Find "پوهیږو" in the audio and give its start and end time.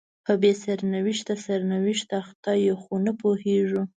3.19-3.81